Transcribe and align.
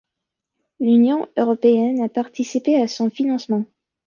L'Union 0.79 1.27
européenne 1.37 2.01
a 2.01 2.09
participé 2.09 2.75
à 2.81 2.87
son 2.87 3.11
financement. 3.11 3.65